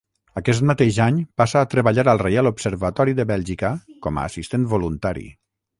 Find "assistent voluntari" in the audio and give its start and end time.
4.33-5.33